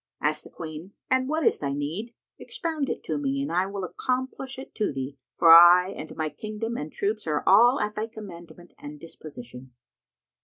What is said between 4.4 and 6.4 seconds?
it to thee, for I and my